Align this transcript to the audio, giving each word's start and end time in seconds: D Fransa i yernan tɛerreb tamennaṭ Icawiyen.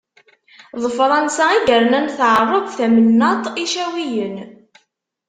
D 0.81 0.83
Fransa 0.97 1.45
i 1.53 1.59
yernan 1.67 2.07
tɛerreb 2.17 2.65
tamennaṭ 2.77 3.43
Icawiyen. 3.63 4.35